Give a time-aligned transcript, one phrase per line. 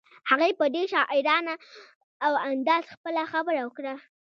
[0.29, 1.53] هغې په ډېر شاعرانه
[2.49, 3.95] انداز خپله خبره وکړه.